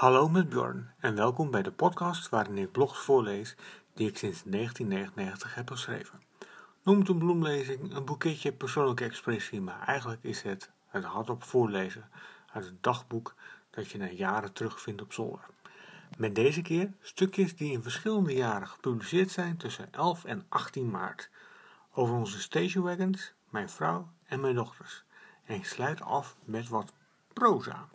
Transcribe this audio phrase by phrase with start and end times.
[0.00, 3.56] Hallo met Bjorn en welkom bij de podcast waarin ik blogs voorlees
[3.94, 6.22] die ik sinds 1999 heb geschreven.
[6.82, 12.08] Noemt een bloemlezing, een boeketje, persoonlijke expressie, maar eigenlijk is het het hardop voorlezen
[12.52, 13.34] uit het dagboek
[13.70, 15.46] dat je na jaren terugvindt op zolder.
[16.18, 21.30] Met deze keer stukjes die in verschillende jaren gepubliceerd zijn tussen 11 en 18 maart.
[21.92, 25.04] Over onze stationwagons, mijn vrouw en mijn dochters.
[25.44, 26.92] En ik sluit af met wat
[27.32, 27.88] proza.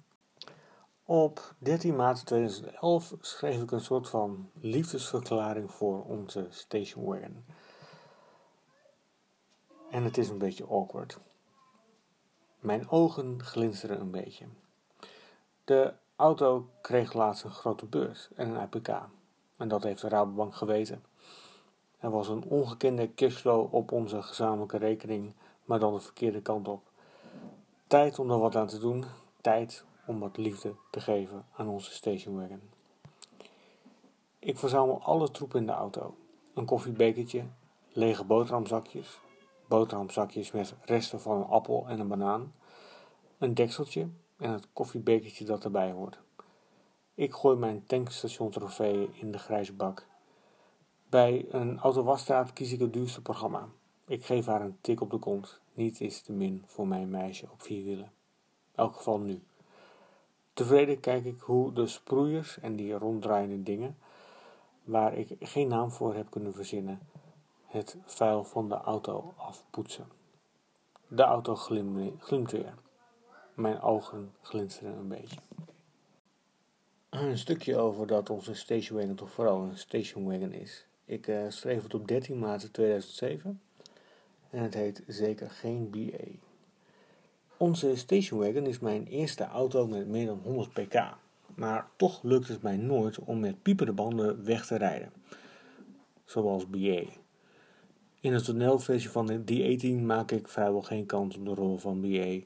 [1.08, 7.46] Op 13 maart 2011 schreef ik een soort van liefdesverklaring voor onze stationwagon.
[9.91, 11.20] En het is een beetje awkward.
[12.60, 14.46] Mijn ogen glinsteren een beetje.
[15.63, 18.90] De auto kreeg laatst een grote beurs en een APK.
[19.58, 21.04] En dat heeft de Rabobank geweten.
[21.99, 25.34] Er was een ongekende cashflow op onze gezamenlijke rekening,
[25.66, 26.90] maar dan de verkeerde kant op.
[27.88, 29.05] Tijd om er wat aan te doen.
[29.41, 32.62] Tijd om wat liefde te geven aan onze stationwagon.
[34.40, 36.16] Ik verzamel alle troep in de auto.
[36.54, 37.46] Een koffiebekertje,
[37.91, 39.20] lege boterhamzakjes,
[39.68, 42.54] boterhamzakjes met resten van een appel en een banaan,
[43.38, 46.20] een dekseltje en het koffiebekertje dat erbij hoort.
[47.13, 50.07] Ik gooi mijn tankstation trofeeën in de grijze bak.
[51.10, 53.68] Bij een autowasstraat kies ik het duurste programma.
[54.07, 55.62] Ik geef haar een tik op de kont.
[55.74, 58.12] Niet is te min voor mijn meisje op vier wielen.
[58.76, 59.44] Elk geval nu.
[60.55, 63.98] Tevreden kijk ik hoe de sproeiers en die ronddraaiende dingen,
[64.84, 67.00] waar ik geen naam voor heb kunnen verzinnen,
[67.66, 70.07] het vuil van de auto afpoetsen.
[71.07, 72.73] De auto glimt weer.
[73.53, 75.39] Mijn ogen glinsteren een beetje.
[77.09, 80.85] Een stukje over dat onze stationwagon toch vooral een stationwagon is.
[81.06, 83.61] Ik uh, schreef het op 13 maart 2007
[84.50, 86.44] en het heet zeker geen BA.
[87.57, 91.17] Onze stationwagon is mijn eerste auto met meer dan 100 pk,
[91.56, 95.11] maar toch lukt het mij nooit om met piepende banden weg te rijden,
[96.25, 97.03] zoals BA.
[98.19, 102.01] In de toneelversie van de D18 maak ik vrijwel geen kans op de rol van
[102.01, 102.39] BA.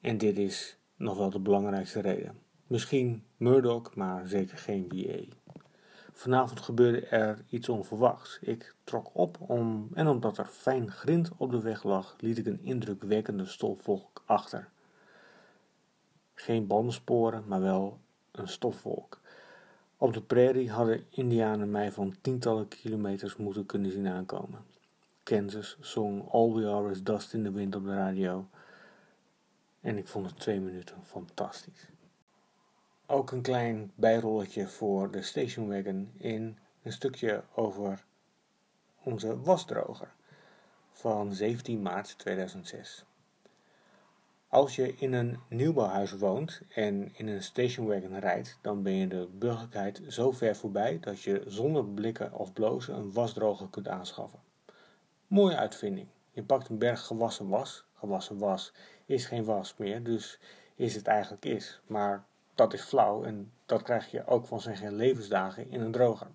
[0.00, 2.38] En dit is nog wel de belangrijkste reden.
[2.66, 5.41] Misschien Murdoch, maar zeker geen BA.
[6.12, 8.38] Vanavond gebeurde er iets onverwachts.
[8.40, 12.46] Ik trok op om, en omdat er fijn grind op de weg lag, liet ik
[12.46, 14.68] een indrukwekkende stofwolk achter.
[16.34, 17.98] Geen bandensporen, maar wel
[18.30, 19.20] een stofwolk.
[19.96, 24.64] Op de prairie hadden indianen mij van tientallen kilometers moeten kunnen zien aankomen.
[25.22, 28.48] Kansas zong All We Are Is Dust in the Wind op de radio.
[29.80, 31.86] En ik vond het twee minuten fantastisch.
[33.06, 38.04] Ook een klein bijrolletje voor de stationwagon in een stukje over
[39.02, 40.14] onze wasdroger
[40.90, 43.04] van 17 maart 2006.
[44.48, 49.28] Als je in een nieuwbouwhuis woont en in een stationwagon rijdt, dan ben je de
[49.32, 54.40] burgerlijkheid zo ver voorbij dat je zonder blikken of blozen een wasdroger kunt aanschaffen.
[55.26, 56.08] Mooie uitvinding.
[56.30, 57.84] Je pakt een berg gewassen was.
[57.94, 58.72] Gewassen was
[59.06, 60.38] is geen was meer, dus
[60.74, 61.80] is het eigenlijk is.
[61.86, 62.24] Maar
[62.62, 66.26] dat is flauw en dat krijg je ook van zijn levensdagen in een droger.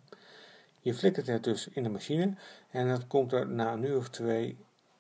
[0.80, 2.34] Je flikkert het dus in de machine
[2.72, 4.58] en dan komt er na een uur of twee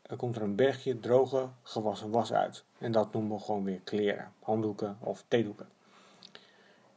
[0.08, 2.64] er komt er een bergje droge gewassen was uit.
[2.78, 5.68] En dat noemen we gewoon weer kleren, handdoeken of theedoeken.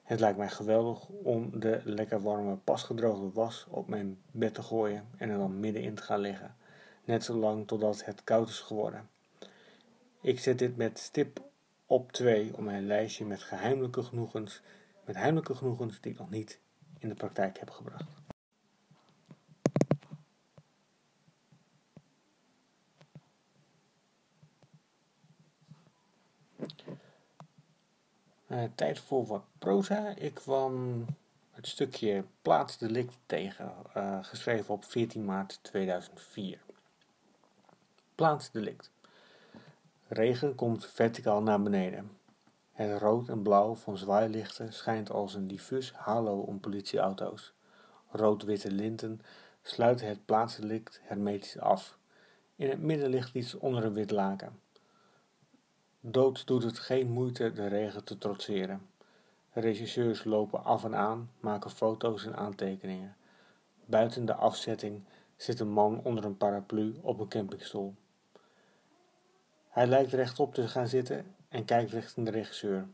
[0.03, 5.09] Het lijkt mij geweldig om de lekker warme pasgedroogde was op mijn bed te gooien
[5.17, 6.57] en er dan middenin te gaan liggen.
[7.05, 9.09] Net zolang totdat het koud is geworden.
[10.21, 11.41] Ik zet dit met stip
[11.91, 14.61] op 2 om mijn lijstje met geheimelijke genoegens,
[15.05, 16.61] met heimelijke genoegens die ik nog niet
[16.99, 18.05] in de praktijk heb gebracht.
[28.47, 30.15] Uh, tijd voor wat proza.
[30.17, 31.05] Ik kwam
[31.51, 36.61] het stukje plaatsdelict tegen, uh, geschreven op 14 maart 2004.
[38.15, 38.91] Plaatsdelict.
[40.13, 42.11] Regen komt verticaal naar beneden.
[42.73, 47.55] Het rood en blauw van zwaailichten schijnt als een diffuus halo om politieauto's.
[48.09, 49.21] Rood-witte linten
[49.63, 51.99] sluiten het plaatsdelict hermetisch af.
[52.57, 54.61] In het midden ligt iets onder een wit laken.
[56.01, 58.87] Dood doet het geen moeite de regen te trotseren.
[59.53, 63.17] Regisseurs lopen af en aan, maken foto's en aantekeningen.
[63.85, 65.05] Buiten de afzetting
[65.37, 67.95] zit een man onder een paraplu op een campingstoel.
[69.71, 72.89] Hij lijkt rechtop te gaan zitten en kijkt richting de regisseur.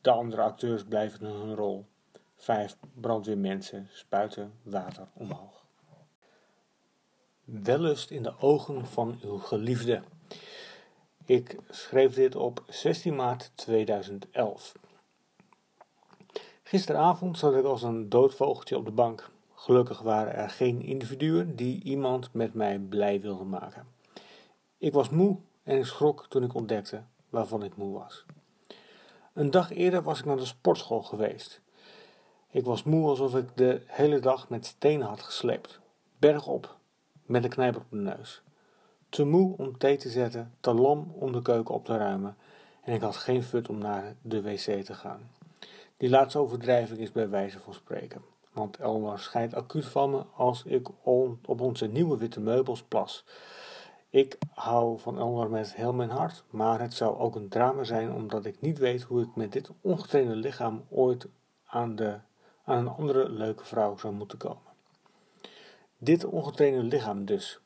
[0.00, 1.86] De andere acteurs blijven in hun rol.
[2.36, 5.64] Vijf brandweermensen spuiten water omhoog.
[7.44, 10.02] Wellust in de ogen van uw geliefde.
[11.24, 14.74] Ik schreef dit op 16 maart 2011.
[16.62, 19.30] Gisteravond zat ik als een doodvogeltje op de bank.
[19.54, 23.86] Gelukkig waren er geen individuen die iemand met mij blij wilden maken.
[24.78, 25.38] Ik was moe
[25.68, 28.24] en ik schrok toen ik ontdekte waarvan ik moe was.
[29.32, 31.60] Een dag eerder was ik naar de sportschool geweest.
[32.50, 35.80] Ik was moe alsof ik de hele dag met stenen had gesleept.
[36.18, 36.76] Bergop,
[37.22, 38.42] met een knijper op de neus.
[39.08, 42.36] Te moe om thee te zetten, te lam om de keuken op te ruimen
[42.82, 45.30] en ik had geen fut om naar de wc te gaan.
[45.96, 48.22] Die laatste overdrijving is bij wijze van spreken,
[48.52, 50.88] want Elmar schijnt acuut van me als ik
[51.44, 53.24] op onze nieuwe witte meubels plas.
[54.10, 58.12] Ik hou van Elmar met heel mijn hart, maar het zou ook een drama zijn
[58.12, 61.26] omdat ik niet weet hoe ik met dit ongetrainde lichaam ooit
[61.64, 62.18] aan, de,
[62.64, 64.62] aan een andere leuke vrouw zou moeten komen.
[65.98, 67.60] Dit ongetrainde lichaam dus,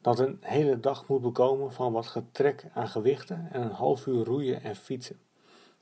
[0.00, 4.24] dat een hele dag moet bekomen van wat getrek aan gewichten en een half uur
[4.24, 5.20] roeien en fietsen.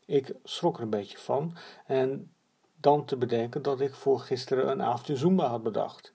[0.07, 1.57] Ik schrok er een beetje van
[1.87, 2.33] en
[2.81, 6.13] dan te bedenken dat ik voor gisteren een avondje Zumba had bedacht.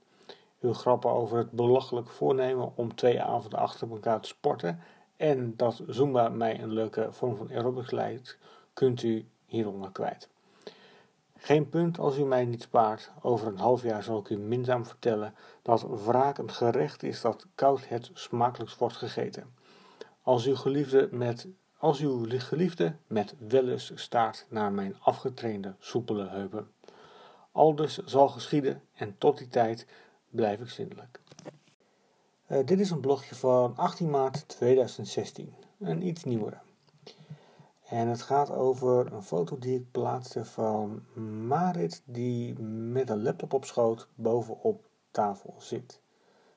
[0.60, 4.80] Uw grappen over het belachelijk voornemen om twee avonden achter elkaar te sporten
[5.18, 8.38] en dat Zumba mij een leuke vorm van aerobics lijkt,
[8.74, 10.30] kunt u hieronder kwijt.
[11.38, 13.12] Geen punt als u mij niet spaart.
[13.22, 17.48] Over een half jaar zal ik u minzaam vertellen dat wraak een gerecht is dat
[17.56, 19.54] koud het smakelijkst wordt gegeten.
[20.22, 26.72] Als uw geliefde met, als uw geliefde met wellust staart naar mijn afgetrainde, soepele heupen.
[27.52, 29.88] Aldus zal geschieden en tot die tijd
[30.30, 31.20] blijf ik zindelijk.
[32.48, 36.58] Uh, dit is een blogje van 18 maart 2016, een iets nieuwere.
[37.88, 41.04] En het gaat over een foto die ik plaatste van
[41.48, 46.00] Marit die met een laptop op schoot bovenop tafel zit.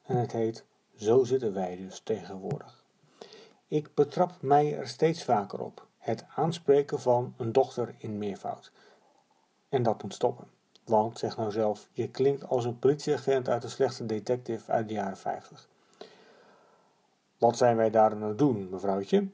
[0.02, 0.64] En het heet
[0.96, 2.84] Zo zitten wij dus tegenwoordig.
[3.68, 5.86] Ik betrap mij er steeds vaker op.
[5.98, 8.72] Het aanspreken van een dochter in meervoud.
[9.68, 10.48] En dat moet stoppen.
[10.90, 14.94] Want, zeg nou zelf, je klinkt als een politieagent uit een slechte detective uit de
[14.94, 15.68] jaren 50.
[17.38, 19.28] Wat zijn wij daar aan het doen, mevrouwtje?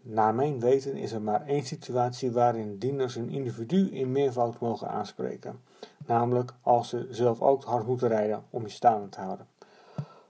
[0.00, 4.88] Naar mijn weten is er maar één situatie waarin dieners een individu in meervoud mogen
[4.88, 5.62] aanspreken,
[6.06, 9.48] namelijk als ze zelf ook hard moeten rijden om je staande te houden.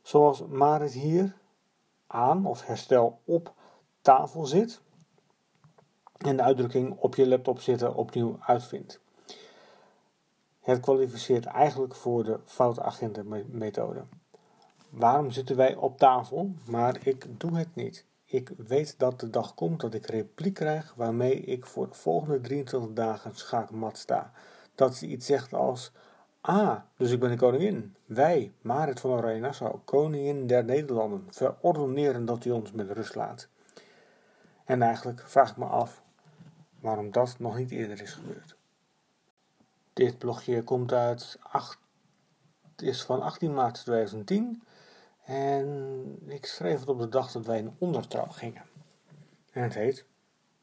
[0.02, 1.36] Zoals Marit hier
[2.06, 3.52] aan of herstel op
[4.00, 4.80] tafel zit
[6.16, 9.00] en de uitdrukking op je laptop zitten opnieuw uitvindt.
[10.66, 14.04] Het kwalificeert eigenlijk voor de foutagentenmethode.
[14.90, 18.06] Waarom zitten wij op tafel, maar ik doe het niet?
[18.24, 22.40] Ik weet dat de dag komt dat ik repliek krijg waarmee ik voor de volgende
[22.40, 24.32] 23 dagen schaakmat sta.
[24.74, 25.92] Dat ze iets zegt als:
[26.40, 27.94] Ah, dus ik ben de koningin.
[28.06, 33.48] Wij, Marit van Oranje Nassau, koningin der Nederlanden, verordoneren dat u ons met rust laat.
[34.64, 36.02] En eigenlijk vraag ik me af
[36.80, 38.55] waarom dat nog niet eerder is gebeurd.
[39.96, 41.78] Dit blogje komt uit 8,
[42.76, 44.62] is van 18 maart 2010
[45.24, 48.62] en ik schreef het op de dag dat wij in ondertrouw gingen.
[49.50, 50.04] En het heet,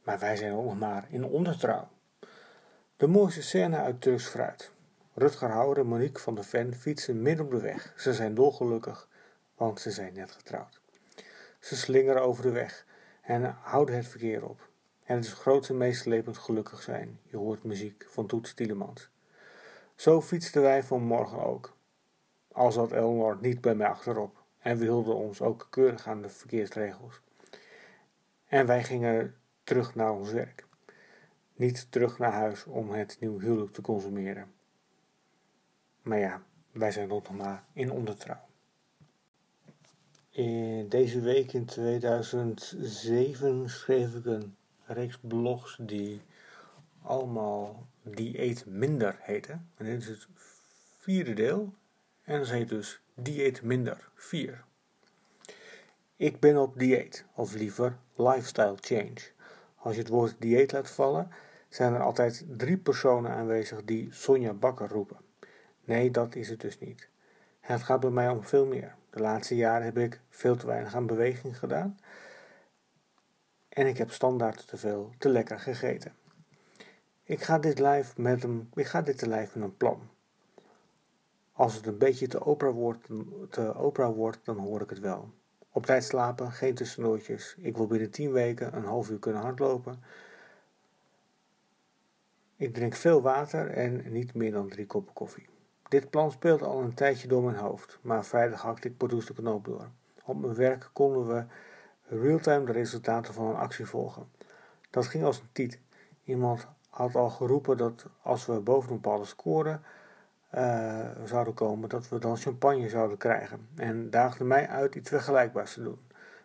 [0.03, 1.87] maar wij zijn nog maar in ondertrouw.
[2.97, 4.71] De mooiste scène uit Turks Fruit.
[5.13, 7.93] Rutger Houwer en Monique van der Ven fietsen midden op de weg.
[7.97, 9.07] Ze zijn dolgelukkig,
[9.55, 10.81] want ze zijn net getrouwd.
[11.59, 12.85] Ze slingeren over de weg
[13.21, 14.69] en houden het verkeer op.
[15.05, 17.19] En het is groot en meeslepend gelukkig zijn.
[17.23, 19.11] Je hoort muziek van Toet Tielemans.
[20.03, 21.77] Zo fietsten wij vanmorgen ook.
[22.51, 24.43] Al zat Elmore niet bij mij achterop.
[24.59, 27.21] En we hielden ons ook keurig aan de verkeersregels.
[28.45, 30.67] En wij gingen terug naar ons werk.
[31.55, 34.53] Niet terug naar huis om het nieuw huwelijk te consumeren.
[36.01, 36.41] Maar ja,
[36.71, 38.45] wij zijn nog maar in ondertrouw.
[40.29, 44.55] In deze week in 2007 schreef ik een
[44.85, 46.21] reeks blogs die
[47.03, 49.69] allemaal dieet minder heten.
[49.75, 50.27] En dit is het
[50.97, 51.73] vierde deel.
[52.23, 54.63] En dat heet dus dieet minder 4.
[56.15, 59.31] Ik ben op dieet, of liever lifestyle change.
[59.75, 61.31] Als je het woord dieet laat vallen,
[61.69, 65.17] zijn er altijd drie personen aanwezig die Sonja Bakker roepen.
[65.83, 67.09] Nee, dat is het dus niet.
[67.59, 68.95] Het gaat bij mij om veel meer.
[69.09, 71.99] De laatste jaren heb ik veel te weinig aan beweging gedaan.
[73.69, 76.13] En ik heb standaard te veel, te lekker gegeten.
[77.25, 80.09] Ik ga dit live met een, ik ga dit live met een plan.
[81.51, 83.07] Als het een beetje te Oprah wordt,
[83.49, 85.31] te Oprah wordt, dan hoor ik het wel.
[85.71, 87.55] Op tijd slapen, geen tussendoortjes.
[87.57, 90.03] Ik wil binnen 10 weken een half uur kunnen hardlopen.
[92.55, 95.47] Ik drink veel water en niet meer dan drie koppen koffie.
[95.89, 99.33] Dit plan speelt al een tijdje door mijn hoofd, maar vrijdag hakte ik Pardoes de
[99.33, 99.89] knoop door.
[100.23, 101.45] Op mijn werk konden we
[102.15, 104.31] realtime de resultaten van een actie volgen.
[104.89, 105.79] Dat ging als een tiet.
[106.23, 109.79] Iemand had al geroepen dat als we boven een bepaalde score
[110.55, 113.67] uh, zouden komen, dat we dan champagne zouden krijgen.
[113.75, 115.99] En daagde mij uit iets vergelijkbaars te doen.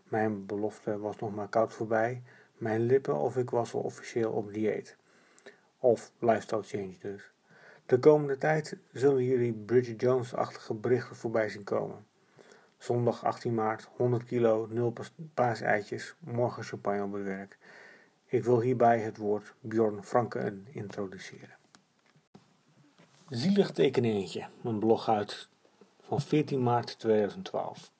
[0.05, 2.23] Mijn belofte was nog maar koud voorbij.
[2.57, 4.97] Mijn lippen of ik was al officieel op dieet.
[5.79, 7.33] Of lifestyle change dus.
[7.87, 12.07] De komende tijd zullen jullie Bridget Jones-achtige berichten voorbij zien komen.
[12.79, 14.93] Zondag 18 maart, 100 kilo, 0
[15.35, 17.59] paaseitjes, morgen champagne op het werk.
[18.31, 21.57] Ik wil hierbij het woord Bjorn Franken introduceren.
[23.29, 25.49] Zielig tekeningetje, een blog uit
[26.01, 27.91] van 14 maart 2012.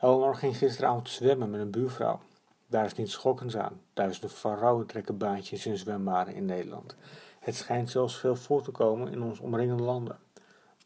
[0.00, 2.20] Eleanor ging gisteravond zwemmen met een buurvrouw.
[2.66, 3.80] Daar is niets schokkends aan.
[3.92, 6.96] Duizenden vrouwen trekken baantjes in zwembaden in Nederland.
[7.40, 10.18] Het schijnt zelfs veel voor te komen in ons omringende landen.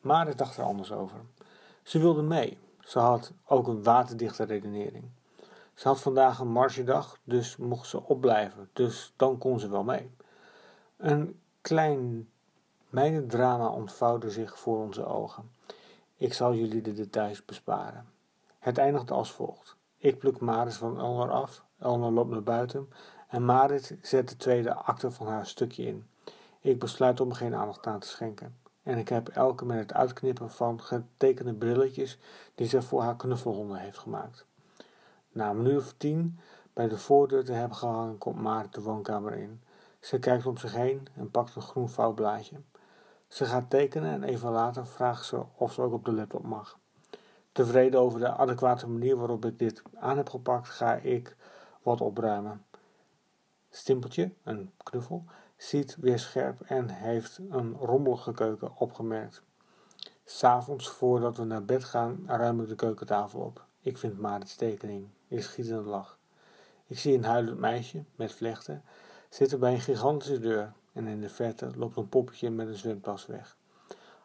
[0.00, 1.18] Maar ik dacht er anders over.
[1.82, 2.58] Ze wilde mee.
[2.80, 5.04] Ze had ook een waterdichte redenering.
[5.74, 8.70] Ze had vandaag een margedag, dus mocht ze opblijven.
[8.72, 10.10] Dus dan kon ze wel mee.
[10.96, 12.28] Een klein
[12.88, 15.50] meidendrama ontvouwde zich voor onze ogen.
[16.16, 18.06] Ik zal jullie de details besparen.
[18.58, 19.76] Het eindigde als volgt.
[19.96, 22.88] Ik pluk Maris van Elnor af, Elnor loopt naar buiten
[23.28, 26.06] en Marit zet de tweede acte van haar stukje in.
[26.60, 28.56] Ik besluit om geen aandacht aan te schenken.
[28.82, 32.18] En ik heb elke met het uitknippen van getekende brilletjes
[32.54, 34.46] die ze voor haar knuffelhonden heeft gemaakt.
[35.34, 36.38] Na een minuut of tien
[36.72, 39.62] bij de voordeur te hebben gehangen, komt Marit de woonkamer in.
[40.00, 42.56] Ze kijkt om zich heen en pakt een groen vouwblaadje.
[43.28, 46.78] Ze gaat tekenen en even later vraagt ze of ze ook op de laptop mag.
[47.52, 51.36] Tevreden over de adequate manier waarop ik dit aan heb gepakt, ga ik
[51.82, 52.64] wat opruimen.
[53.70, 55.24] Stimpeltje, een knuffel,
[55.56, 59.42] ziet weer scherp en heeft een rommelige keuken opgemerkt.
[60.24, 63.64] S'avonds, voordat we naar bed gaan, ruim ik de keukentafel op.
[63.84, 65.08] Ik vind Marit's tekening.
[65.28, 66.18] Ik schiet de lach.
[66.86, 68.82] Ik zie een huilend meisje met vlechten
[69.28, 73.26] zitten bij een gigantische deur en in de verte loopt een poppetje met een zwemtas
[73.26, 73.56] weg.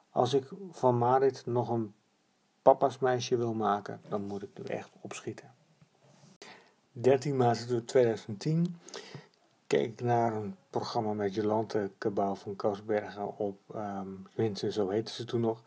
[0.10, 1.94] Als ik van Marit nog een
[2.62, 5.54] papa's meisje wil maken, dan moet ik er echt opschieten.
[6.92, 8.80] 13 maart 2010
[9.68, 13.60] keek ik naar een programma met Jolante Cabau van Koosbergen op,
[14.36, 15.63] um, zo heette ze toen nog,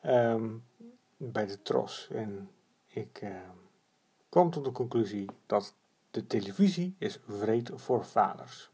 [0.00, 0.48] ehm,
[1.16, 2.08] bij de Tros.
[2.12, 2.50] En
[2.92, 3.30] ik uh,
[4.28, 5.74] kwam tot de conclusie dat
[6.10, 8.70] de televisie is vreed voor vaders.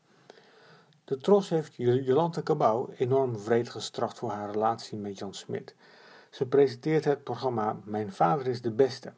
[1.05, 5.75] De Tros heeft Jolante Cabau enorm vreed gestraft voor haar relatie met Jan Smit.
[6.31, 9.13] Ze presenteert het programma Mijn Vader is de Beste.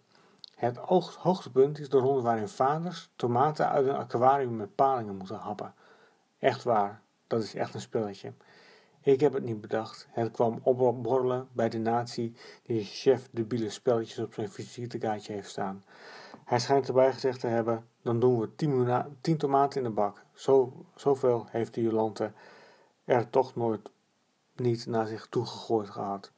[0.54, 0.76] Het
[1.16, 5.74] hoogtepunt is de ronde waarin vaders tomaten uit een aquarium met palingen moeten happen.
[6.38, 8.32] Echt waar, dat is echt een spelletje.
[9.02, 10.08] Ik heb het niet bedacht.
[10.10, 15.84] Het kwam opborrelen bij de natie die chef debiele spelletjes op zijn visitekaartje heeft staan.
[16.44, 18.54] Hij schijnt erbij gezegd te hebben, dan doen we
[19.20, 20.24] tien, tomaten in de bak.
[20.34, 22.32] Zo, zoveel heeft de Jolante
[23.04, 23.90] er toch nooit
[24.56, 26.32] niet naar zich toegegooid gehad.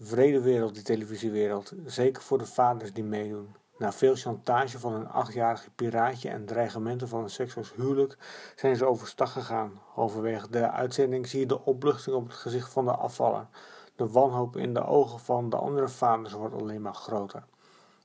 [0.00, 3.54] Vrede wereld, die televisiewereld, zeker voor de vaders die meedoen.
[3.78, 8.16] Na veel chantage van een achtjarige piraatje en dreigementen van een seksueel huwelijk
[8.56, 9.80] zijn ze overstag gegaan.
[9.94, 13.46] Halverwege de uitzending zie je de opluchting op het gezicht van de afvaller.
[13.96, 17.44] De wanhoop in de ogen van de andere vaders wordt alleen maar groter.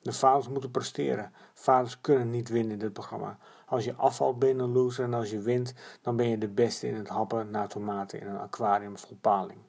[0.01, 1.33] De vaders moeten presteren.
[1.53, 3.37] Vaders kunnen niet winnen in dit programma.
[3.65, 6.47] Als je afvalt ben je een loser en als je wint dan ben je de
[6.47, 9.59] beste in het happen naar tomaten in een aquarium vol paling.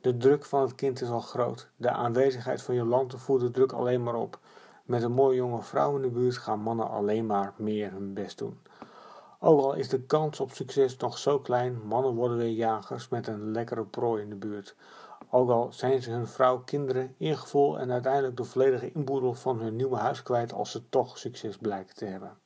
[0.00, 1.68] De druk van het kind is al groot.
[1.76, 4.38] De aanwezigheid van Jolante voert de druk alleen maar op.
[4.86, 8.38] Met een mooie jonge vrouw in de buurt gaan mannen alleen maar meer hun best
[8.38, 8.58] doen.
[9.40, 13.26] Ook al is de kans op succes nog zo klein, mannen worden weer jagers met
[13.26, 14.76] een lekkere prooi in de buurt.
[15.30, 19.76] Ook al zijn ze hun vrouw, kinderen, eergevoel en uiteindelijk de volledige inboedel van hun
[19.76, 22.38] nieuwe huis kwijt als ze toch succes blijken te hebben.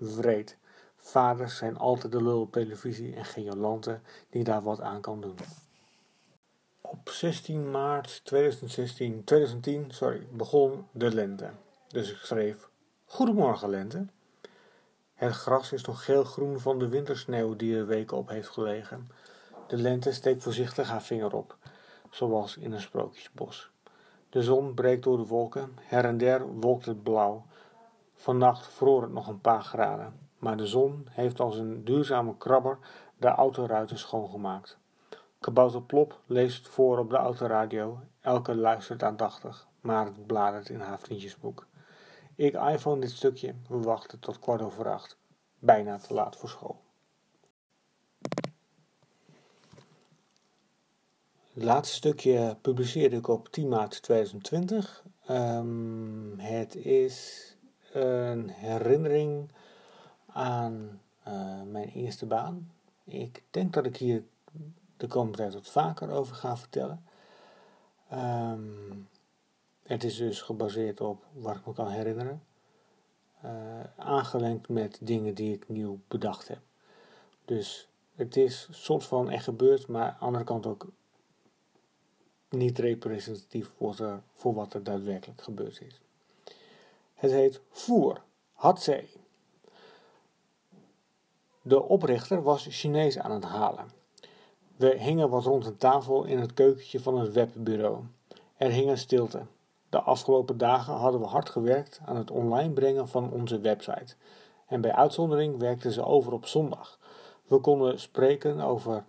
[0.00, 0.58] Vreed.
[0.96, 5.20] Vaders zijn altijd de lul op televisie en geen Jolante die daar wat aan kan
[5.20, 5.36] doen.
[7.02, 11.50] Op 16 maart 2016, 2010 sorry, begon de lente.
[11.88, 12.68] Dus ik schreef:
[13.04, 14.06] Goedemorgen lente.
[15.14, 19.10] Het gras is nog geel-groen van de wintersneeuw die er weken op heeft gelegen.
[19.66, 21.56] De lente steekt voorzichtig haar vinger op,
[22.10, 23.70] zoals in een sprookjesbos.
[24.28, 27.46] De zon breekt door de wolken, her en der wolkt het blauw.
[28.14, 32.78] Vannacht vroor het nog een paar graden, maar de zon heeft als een duurzame krabber
[33.16, 34.80] de autoruiten schoongemaakt.
[35.42, 38.00] Kabouter Plop leest voor op de autoradio.
[38.20, 41.66] Elke luistert aandachtig, maar het bladert in haar vriendjesboek.
[42.34, 45.16] Ik iPhone dit stukje, we wachten tot kwart over acht.
[45.58, 46.80] Bijna te laat voor school.
[51.52, 55.04] Het laatste stukje publiceerde ik op 10 maart 2020.
[55.30, 57.48] Um, het is
[57.92, 59.52] een herinnering
[60.26, 62.72] aan uh, mijn eerste baan
[63.04, 64.22] Ik denk dat ik hier
[65.02, 67.04] de komende tijd wat vaker over ga vertellen.
[68.08, 68.60] Ehm,
[69.82, 72.42] het is dus gebaseerd op wat ik me kan herinneren.
[73.44, 76.60] Uh, met dingen die ik nieuw bedacht heb.
[77.44, 80.86] Dus het is soort van echt gebeurd, maar aan de andere kant ook
[82.48, 86.00] niet representatief voor, voor wat er daadwerkelijk gebeurd is.
[87.14, 89.10] Het heet Voer, Hatzee.
[91.62, 94.01] De oprichter was Chinees aan het halen.
[94.82, 97.98] We hingen wat rond een tafel in het keukentje van het webbureau.
[98.56, 99.40] Er hing een stilte.
[99.88, 104.14] De afgelopen dagen hadden we hard gewerkt aan het online brengen van onze website.
[104.66, 106.98] En bij uitzondering werkten ze over op zondag.
[107.46, 109.04] We konden spreken over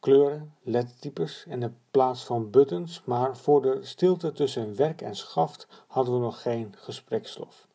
[0.00, 5.66] kleuren, lettertypes en de plaats van buttons, maar voor de stilte tussen werk en schaft
[5.86, 7.66] hadden we nog geen gesprekstof.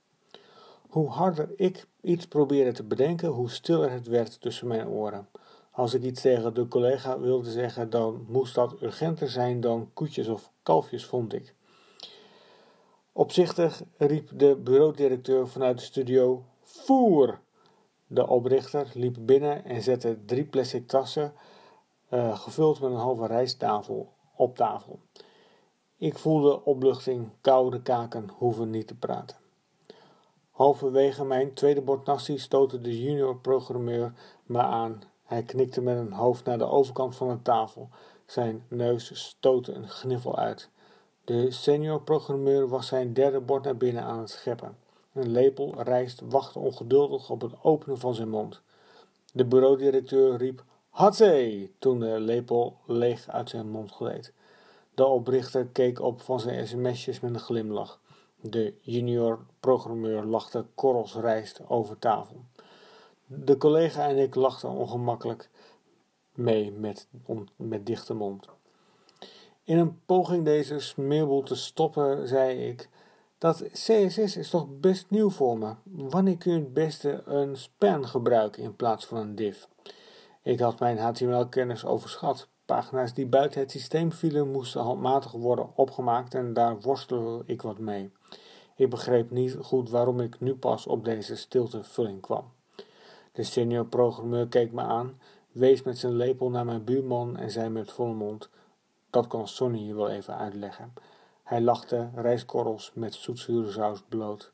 [0.90, 5.28] Hoe harder ik iets probeerde te bedenken, hoe stiller het werd tussen mijn oren.
[5.80, 10.28] Als ik iets tegen de collega wilde zeggen, dan moest dat urgenter zijn dan koetjes
[10.28, 11.56] of kalfjes, vond ik.
[13.12, 17.40] Opzichtig riep de bureaudirecteur vanuit de studio: Voer!
[18.08, 21.34] De oprichter liep binnen en zette drie plastic tassen,
[22.10, 25.00] uh, gevuld met een halve rijsttafel, op tafel.
[25.98, 29.38] Ik voelde opluchting, koude kaken, hoeven niet te praten.
[30.52, 34.14] Halverwege mijn tweede bord nasi stootte de junior programmeur
[34.46, 35.09] me aan.
[35.30, 37.90] Hij knikte met een hoofd naar de overkant van de tafel.
[38.26, 40.70] Zijn neus stootte een gniffel uit.
[41.24, 44.78] De senior programmeur was zijn derde bord naar binnen aan het scheppen.
[45.14, 48.62] Een lepel rijst wachtte ongeduldig op het openen van zijn mond.
[49.34, 51.70] De bureaudirecteur riep Hatsé!
[51.80, 54.34] toen de lepel leeg uit zijn mond gleed.
[54.94, 58.00] De oprichter keek op van zijn sms'jes met een glimlach.
[58.42, 62.44] De junior programmeur lachte korrels rijst over tafel.
[63.32, 65.50] De collega en ik lachten ongemakkelijk
[66.34, 67.08] mee met,
[67.56, 68.48] met dichte mond.
[69.64, 72.90] In een poging deze smeerboel te stoppen, zei ik:
[73.38, 75.74] Dat CSS is toch best nieuw voor me.
[75.84, 79.64] Wanneer kun je het beste een span gebruiken in plaats van een div?
[80.42, 82.48] Ik had mijn HTML-kennis overschat.
[82.66, 87.80] Pagina's die buiten het systeem vielen moesten handmatig worden opgemaakt en daar worstelde ik wat
[87.80, 88.12] mee.
[88.76, 92.58] Ik begreep niet goed waarom ik nu pas op deze stiltevulling kwam.
[93.40, 95.20] De senior programmeur keek me aan,
[95.52, 98.50] wees met zijn lepel naar mijn buurman en zei met volle mond:
[99.10, 100.94] Dat kan Sonny je wel even uitleggen.
[101.44, 104.52] Hij lachte rijstkorrels met zoetzure saus bloot.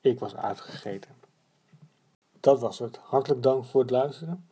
[0.00, 1.10] Ik was uitgegeten.
[2.40, 2.96] Dat was het.
[2.96, 4.48] Hartelijk dank voor het luisteren.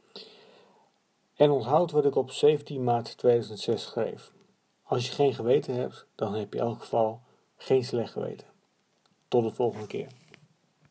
[1.35, 4.33] En onthoud wat ik op 17 maart 2006 schreef.
[4.83, 7.21] Als je geen geweten hebt, dan heb je in elk geval
[7.57, 8.47] geen slecht geweten.
[9.29, 10.09] Tot de volgende keer.